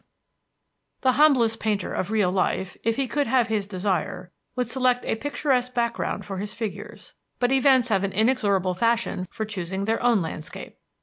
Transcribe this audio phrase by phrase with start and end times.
[0.01, 0.07] V
[1.01, 5.13] The humblest painter of real life, if he could have his desire, would select a
[5.13, 10.19] picturesque background for his figures; but events have an inexorable fashion for choosing their own
[10.19, 10.79] landscape.